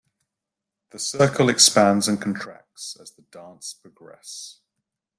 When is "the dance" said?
3.11-3.75